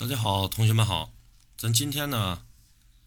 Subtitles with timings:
[0.00, 1.12] 大家好，同学们好，
[1.58, 2.46] 咱今天呢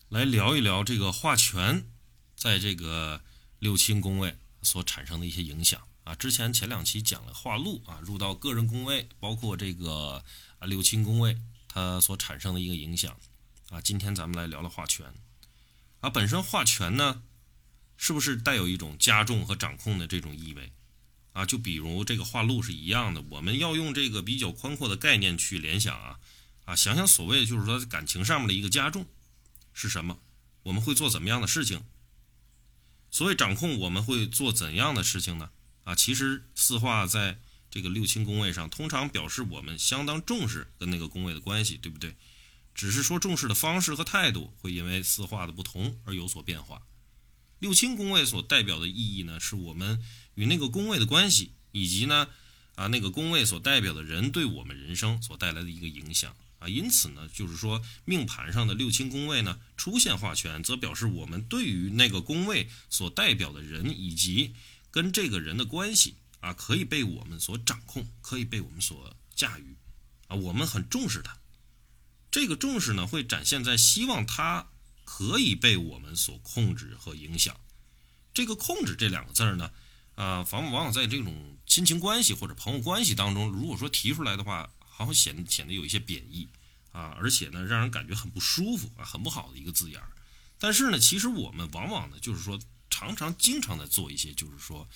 [0.10, 1.88] 来聊一聊这个化权
[2.36, 3.20] 在这个
[3.58, 6.14] 六亲宫位所产生的一些影响啊。
[6.14, 10.24] 之前前两期讲了化禄啊，入到个人宫位，包括这个
[10.60, 11.36] 啊六亲宫位
[11.68, 13.18] 它所产生的一个影响
[13.72, 13.82] 啊。
[13.82, 15.12] 今天咱们来聊聊化权
[16.02, 17.24] 啊，本身化权呢
[17.98, 20.72] 是不是带有一种加重和掌控的这种意味
[21.32, 21.44] 啊？
[21.44, 26.20] 就比如这个化禄是一样的，我们要用这个比较宽阔的概念去联想啊。
[26.66, 29.06] 啊，想想所谓就是说感情上面的一个加重
[29.74, 30.20] 是什么？
[30.64, 31.84] 我们会做怎么样的事情？
[33.12, 35.52] 所谓掌控，我们会做怎样的事情呢？
[35.84, 42.16] 啊，其实四化在这个六亲宫位上，通常表示我们相当重视跟那个宫位的关系，对不对？
[42.74, 46.82] 只是说重视的方式和态度会因为四化的不同而有所变化。
[47.60, 50.02] 六亲宫位所代表的意义呢，是我们
[50.36, 52.30] 与那个宫位的关系，以及呢，
[52.76, 56.36] 啊那个宫位所代表的人对我们人生所带来的一个影响。
[56.64, 64.56] 啊，因此呢，就是说命盘上的六亲宫位呢出现化权，则表示我们对于那个宫位所代表的人以及
[64.90, 69.76] 跟这个人的关系啊，可以被我们所掌控，可以被我们所驾驭，
[70.28, 71.38] 啊，我们很重视他。
[72.32, 74.70] 这个重视呢，会展现在希望他
[75.04, 77.60] 可以被我们所控制和影响。
[78.34, 79.70] 这个“控制”这两个字儿呢，
[80.16, 84.72] 啊，往往往在这种亲情关系或者朋友关系当中，如果说提出来的话。
[84.96, 86.48] 好像显显得有一些贬义
[86.94, 90.10] 啊，而且呢，让人感觉很不舒服啊，很不好的一个字眼儿。
[90.58, 92.58] 但是呢，其实我们往往呢，就是说，
[92.90, 94.88] 常常经常在做一些，就是说，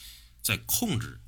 [0.41, 1.19] 在控制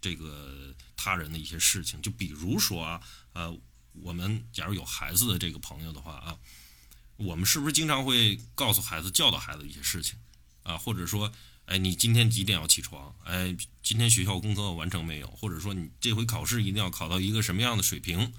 [0.00, 2.00] 这个他人的一些事情。
[2.00, 3.02] 就比如说啊，
[3.34, 3.54] 呃，
[3.92, 6.38] 我们假如有孩子的这个朋友的话啊，
[7.16, 10.18] 我们是不是经常会告诉孩子、教导孩子一些事情
[10.62, 11.30] 啊，或者说？
[11.66, 13.14] 哎，你今天几点要起床？
[13.22, 15.28] 哎，今天学校功课完成没有？
[15.28, 18.32] 或者说你这回考试一定要考到一个什么样的水平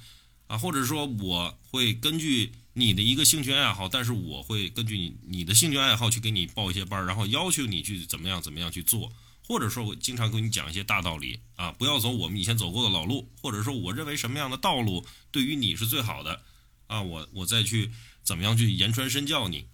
[0.54, 0.58] 啊？
[0.58, 9.12] 或者说我会根据你的一个兴趣爱好，但是我会根据你你的兴趣爱好去给你报一些班，然后要求你去怎么样怎么样去做。
[9.48, 16.42] 或者说我经常跟你讲一些大道理啊，不要走我们以前走过的老路，或者说我认为什么样的道路对于你是最好的
[16.88, 17.92] 啊，我我再去
[18.24, 19.66] 怎么样去言传身教你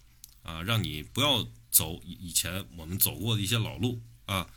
[0.44, 1.48] 啊，让你不要。
[1.72, 4.50] 走以前我们走过的一些老路啊，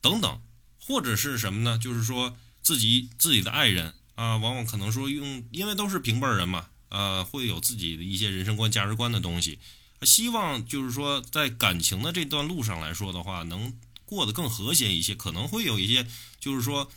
[0.00, 0.40] 等等，
[0.78, 1.76] 或者是什么呢？
[1.76, 9.58] 就是说自己自己的爱人啊，往往可能说用，因为都是平辈人嘛，呃，会有自己的一些人生观、价值观的东西，
[10.02, 15.14] 希望就是说在感情的这段路上来说的话，能过得更和谐一些。
[15.14, 16.06] 可能会有一些，
[16.38, 16.90] 就是说，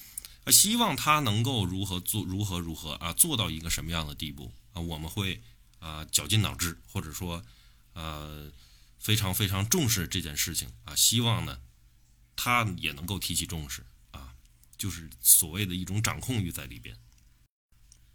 [0.47, 4.81] 希望他能够如何做，如何如何啊，做到一个什么样的地步啊？
[4.81, 5.41] 我们会
[5.79, 7.43] 啊绞尽脑汁，或者说
[7.93, 8.51] 呃。
[8.97, 11.59] 非常非常重视这件事情啊，希望呢，
[12.35, 13.85] 他也能够提起重视，
[14.85, 16.95] 就是所谓的一种掌控欲在里边。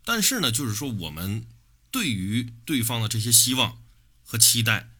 [0.04, 1.44] 但是呢，就是说我们
[1.90, 3.82] 对于对方的这些希望
[4.22, 4.90] 和期待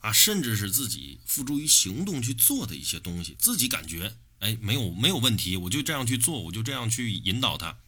[0.00, 7.78] 啊，甚至是自己付诸于行动去做的一些东西，自己感觉哎没有没有问题，我就这样去做，我就这样去引导他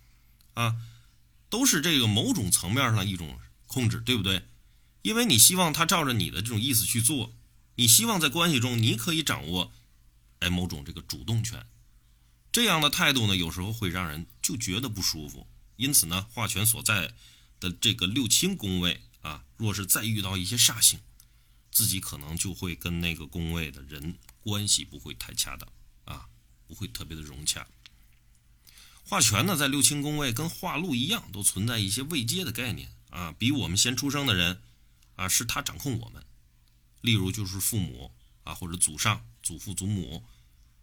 [0.55, 0.77] 啊，
[1.51, 4.49] 都是这个某种层面上的一种控制，对不对？
[5.03, 7.35] 因为你希望他照着你的这种意思去做。
[7.77, 9.71] 你希望在关系中，你可以掌握，
[10.39, 11.67] 哎，某种这个主动权，
[12.57, 15.47] 这样的态度呢，有时候会让人就觉得不舒服。
[15.77, 17.13] 因此呢，化权所在
[17.61, 20.99] 的这个六亲宫位啊，若是再遇到一些煞星，
[21.71, 25.71] 自己可能就会跟那个宫位的人关系不会太恰当
[26.07, 26.29] 啊，
[26.67, 27.67] 不会特别的融洽。
[29.05, 34.63] 化权呢，在六亲宫位跟化禄一样，都存在一些未接的概念啊，比我们先出生的人
[35.17, 36.25] 啊，是他掌控我们。
[37.03, 38.11] 例如就是父母
[38.45, 40.25] 啊，或者祖上、祖父、祖母，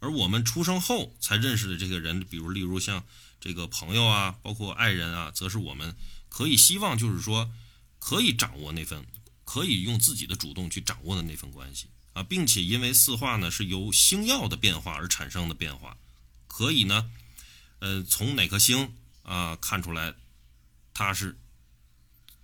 [0.04, 3.06] 而我们出生后才认识的这个人，比如例如像
[3.40, 5.96] 这个朋友啊，包括爱人啊，则是我们
[6.28, 7.50] 可以希望就是说
[8.00, 9.06] 可以掌握那份，
[9.46, 15.98] 可以用自己的主动去掌握的那份关系啊，并且因为四化呢是由星耀的变化而产生的变化，
[16.48, 17.10] 可以呢，
[17.80, 20.14] 呃，从哪颗星啊看出来
[20.94, 21.40] 它是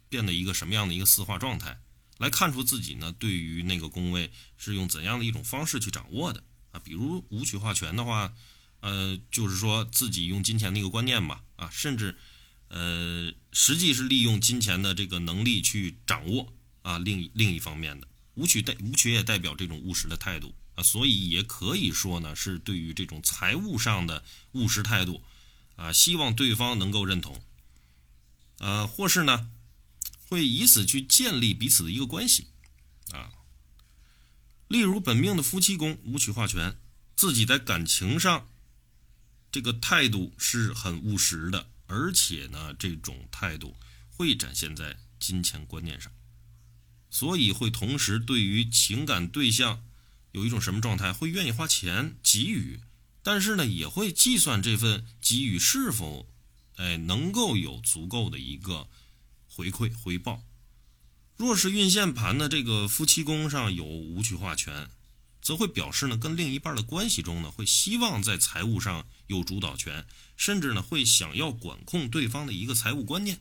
[0.08, 1.78] 变得一个什么样的一个四化状态。
[2.20, 6.80] 来看出自己呢，对于那个宫位是用怎样的一种方式去掌握的啊？
[6.84, 8.34] 比如武曲化权的话，
[8.80, 12.18] 呃，就是说自己用金钱的一个观念吧，啊，甚至，
[12.68, 16.98] 呃，实际是利用金钱的这个能力去掌握啊。
[16.98, 24.24] 另另一方面的武曲代武曲也代表这种务实的态度啊，所以也可以说呢，是对于这种财务上的
[24.54, 25.24] 务实态度
[25.76, 27.42] 啊，希望对方能够认同，
[28.60, 29.50] 呃，或是呢。
[30.28, 32.46] 会以此去建立彼此的一个关系，
[33.12, 33.32] 啊，
[34.70, 36.78] 例如本命的夫妻宫武曲化权，
[37.16, 38.48] 自己在感情上
[39.52, 43.76] 这个态度是很务实的，而且呢，这种态度
[44.12, 46.12] 会展现在金钱观念上，
[47.10, 49.84] 所以会同时对于情感对象
[50.34, 52.80] 有一种什么状态，会愿意花钱给予，
[53.24, 56.30] 但是呢，也会计算这份给予是否，
[56.76, 58.88] 哎，能够有足够的一个
[59.48, 60.44] 回馈回报。
[61.40, 64.90] 若是运线盘的这个夫妻宫上有武曲化权，
[65.42, 70.06] 则会表示呢，跟另一半的关系中呢，会希望在财务上有主导权，
[70.36, 73.40] 甚至呢，会想要管控对方的一个财务观念。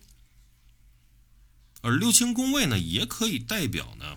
[1.81, 4.17] 而六亲宫位呢，也可以代表呢，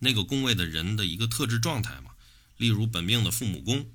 [0.00, 2.10] 那个宫位的人的一个特质状态嘛。
[2.58, 3.90] 例如本命的父母宫，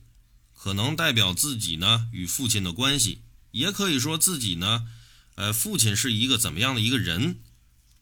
[0.55, 4.87] 可能代表自己呢与父亲的关系，也可以说自己呢，
[5.35, 7.41] 呃，父亲是一个怎么样的一个人。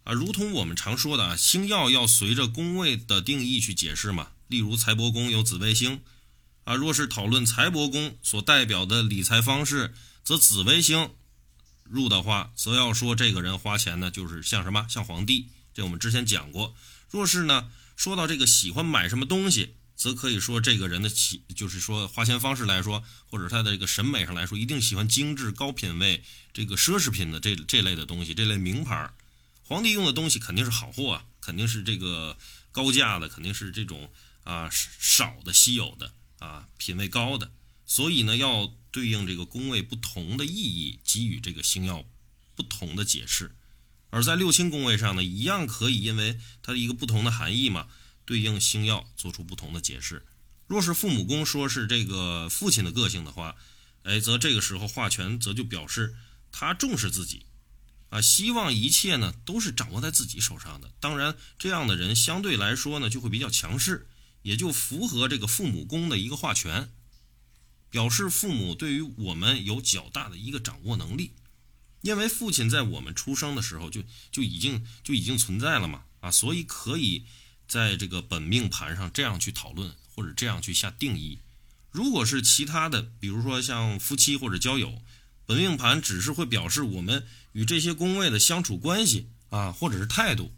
[0.03, 4.29] 啊，如同我们常说的啊，星耀要随着宫位的定义去解释嘛。
[4.47, 6.01] 例如财帛宫有紫微星，
[6.63, 9.93] 啊，若是讨论财帛宫所代表的理财方式，
[10.23, 11.11] 则紫微星
[11.83, 15.47] 入的话，则要说这个人花钱呢，就是像什么，像皇帝。
[15.73, 16.75] 这我们之前讲过。
[17.09, 26.23] 若是呢，说到这个喜欢买什么东西，则可以说这个人的喜，就是说花钱方式来说，或者他的这个审美上来说，一定喜欢精致、高品位、
[26.53, 29.13] 这个奢侈品的这这类的东西，这类名牌儿。
[29.69, 32.35] 皇帝用的东西肯定是好货啊，肯定是这个
[32.71, 34.11] 高价的，肯定是这种
[34.43, 37.51] 啊少的稀有的啊品位高的，
[37.85, 42.03] 所以呢要对应这个宫位不同的意义，给予这个星耀
[42.55, 43.55] 不同的解释。
[44.09, 47.87] 而在六亲宫位上呢，一样可以因为它的一个不同的含义嘛，
[48.25, 50.25] 对应星耀做出不同的解释。
[50.65, 53.55] 若是父母宫说是这个父亲的个性的话，
[54.01, 56.15] 哎，则这个时候化权则就表示
[56.51, 57.45] 他重视自己。
[58.09, 60.91] 啊，希望一切呢都是掌握在自己手上的。
[60.99, 64.07] 当然，这样的人相对来说呢就会比较强势，
[64.41, 66.91] 也就符合这个父母宫的一个化权，
[67.91, 71.33] 表示父母对于我们有较大的一个掌握能力。
[72.01, 74.01] 因为父亲在我们出生的时候就
[74.31, 77.25] 就已经就已经存在了嘛，啊，所以可以
[77.67, 81.37] 在这个本命盘上这样去讨论或者这样去下定义。
[81.91, 84.99] 如果是其他的，比如说像夫妻或者交友。
[85.49, 90.53] 本命盘只是会表示我们与这些宫位的相处关系啊，或者是态度，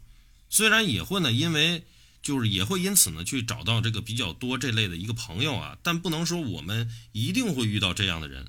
[0.50, 1.86] 虽然也会呢，因为
[2.22, 8.48] 就是也会因此呢去找到这个比较多这类的一个朋友啊，但不能说我们一定会遇到这样的人，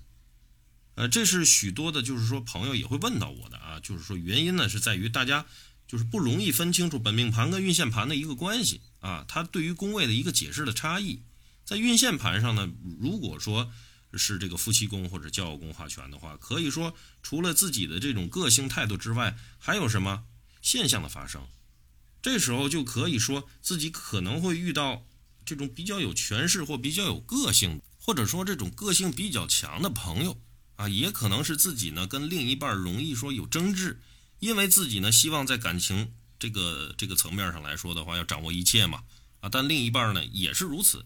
[0.95, 5.45] 呃，这是许多的，就是说朋友也会问到我的啊，就是说原因呢是在于大家
[5.88, 11.22] 就是不容易分清楚本命盘跟运线盘的一个关系啊，它对于宫位的一个解释的差异，
[11.63, 12.69] 在运线盘上呢，
[13.00, 13.72] 如果说。
[14.18, 20.24] 是这个夫妻宫或者交友宫化权的话，可以说除了自己的这种个性态度之外，还有什么
[20.62, 21.42] 现象的发生？
[22.21, 25.06] 这时候就可以说自己可能会遇到
[25.45, 30.39] 这种比较有权势或比较有个性，或者说这种个性比较强的朋友
[30.75, 34.00] 啊，也可能是自己呢跟另一半容易说有争执，
[34.39, 39.04] 因为自己呢希望在感情这个这个层面上来说的话要掌握一切嘛
[39.42, 41.06] 啊，但另一半呢也是如此。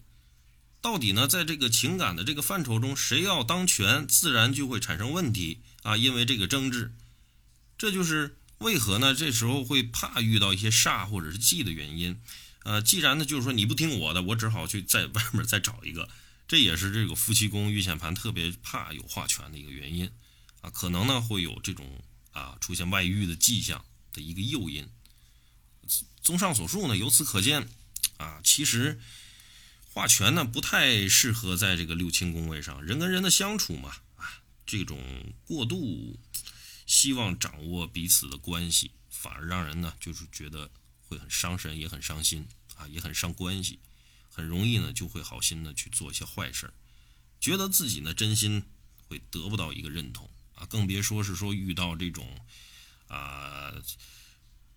[0.80, 5.96] 到底呢，在这个情感的这个范畴中，谁要当权，自然就会产生问题啊！
[5.96, 6.92] 因为这个争执，
[7.76, 9.12] 这就是为何呢？
[9.12, 12.20] 这时候会怕遇到一些煞或者是忌的原因。
[12.62, 16.08] 呃，既然呢，就是说你不听我的，我只好去在外面再找一个。
[16.46, 20.08] 这也是这个夫妻宫遇险盘特别怕有化权的一个原因
[20.60, 20.70] 啊！
[20.70, 24.88] 可能呢会有这种啊出现外遇的迹象的一个诱因。
[26.22, 27.68] 综上所述呢，由此可见
[28.16, 29.00] 啊，其实。
[29.98, 34.30] 化权呢不太适合在这个六亲宫位上，人跟人的相处嘛，啊，
[34.64, 34.96] 这种
[35.44, 36.16] 过度
[36.86, 43.80] 希望掌握彼此的关系，反而让人呢就是觉得会很伤神，也很伤心啊，也很伤关系，
[44.30, 46.72] 很容易呢就会好心的去做一些坏事
[47.40, 48.62] 觉得自己呢真心
[49.08, 52.24] 会得不到一个认同啊，更别说是说遇到这种
[53.08, 53.74] 啊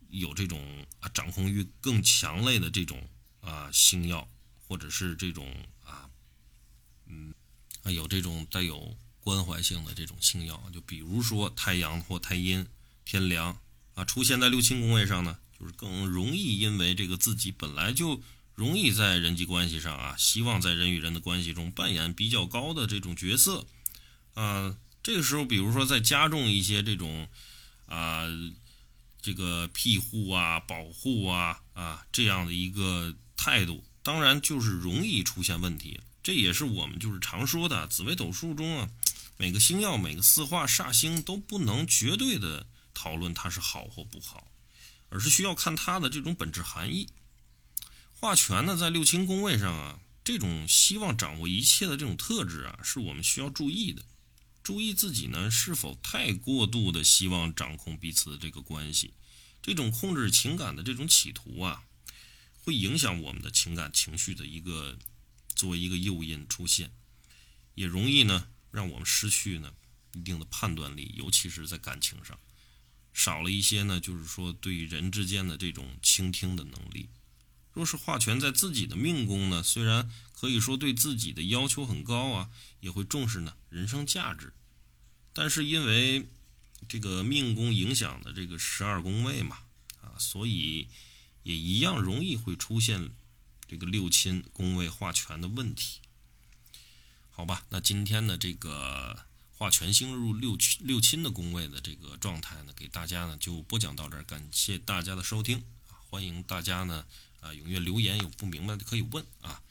[0.10, 3.08] 有这种啊掌控欲更强烈的这种
[3.42, 4.28] 啊星耀。
[4.72, 6.08] 或者是这种啊，
[7.06, 7.34] 嗯，
[7.84, 12.66] 啊有这种带有关怀性的这种星耀，就比如说太阳或太阴、
[13.04, 13.60] 天梁
[13.96, 18.24] 啊，出现在六亲宫位上呢，就是更容易因为这个自己本来就
[18.56, 23.68] 容易在人际关系上啊，希望在人与人的关系中扮演比较高的这种角色
[24.36, 27.28] 啊，这个时候比如说再加重一些这种
[27.88, 28.24] 啊，
[29.22, 33.84] 这个庇护啊、保护啊啊这样的一个态度。
[34.04, 38.90] 当然就是容易出现问题，这也是我们就是常说的紫微斗数中啊，
[39.38, 44.48] 每个星耀、每个四化煞星都不能绝对的讨论它是好或不好，
[45.10, 47.10] 而是需要看它的这种本质含义。
[48.14, 54.04] 化权呢，在六亲宫位上啊，这种希望掌握一切的这种特质啊，是我们需要注意的。
[54.64, 59.16] 注意自己呢是否太过度的希望掌控彼此的这个关系，
[59.60, 61.84] 这种控制情感的这种企图啊，
[62.64, 64.98] 会影响我们的情感情绪的一个
[65.56, 66.92] 作为一个诱因出现，
[67.76, 69.74] 也容易呢让我们失去呢
[70.14, 72.40] 一定的判断力，尤其是在感情上，
[73.14, 77.10] 少了一些呢就是说对人之间的这种倾听的能力。
[77.74, 82.50] 若是化权在自己的命宫呢，虽然可以说对自己的要求很高啊，
[82.82, 84.54] 也会重视呢人生价值，
[85.34, 86.28] 但是因为
[86.90, 89.60] 这个命宫影响的这个十二宫位嘛，
[90.02, 90.90] 啊，所以
[91.44, 93.12] 也一样容易会出现
[93.68, 96.00] 这个六亲宫位化权的问题。
[97.30, 99.26] 好吧，那今天的这个
[99.58, 105.64] 化权星入六亲六亲的宫位的这个状态呢，给大家呢就播讲到这儿，感谢大家的收听，
[106.10, 107.06] 欢迎大家呢。
[107.40, 109.64] 啊，踊跃留言，有不明白的可以问啊。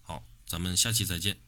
[0.00, 1.45] 好，咱们下期再见。